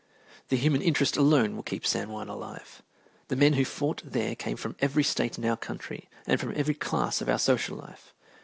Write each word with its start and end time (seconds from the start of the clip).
The 0.49 0.55
human 0.57 0.81
interest 0.81 1.15
alone 1.15 1.55
will 1.55 1.61
keep 1.61 1.85
San 1.85 2.09
Juan 2.09 2.27
alive. 2.27 2.81
The 3.27 3.35
men 3.35 3.53
who 3.53 3.63
fought 3.63 4.01
there 4.03 4.35
came 4.35 4.57
from 4.57 4.75
every 4.79 5.03
State 5.03 5.37
in 5.37 5.45
our 5.45 5.55
country 5.55 6.09
and 6.25 6.39
from 6.39 6.53
every 6.55 6.73
class 6.73 7.21
of 7.21 7.29
our 7.29 7.37
social 7.37 7.77
life. 7.77 8.11